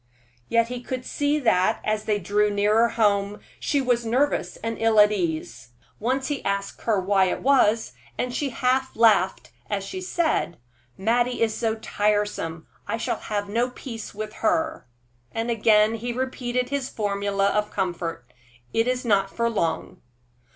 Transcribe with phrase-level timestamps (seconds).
[0.49, 4.99] Yet he could see that, as they drew nearer home, she was nervous and ill
[4.99, 5.73] at ease.
[5.99, 10.57] Once he asked her why it was, and she half laughed as she said:
[10.97, 14.87] "Mattie is so tiresome; I shall have no peace with her."
[15.31, 18.25] And again he repeated his formula of comfort,
[18.73, 20.01] "It is not for long."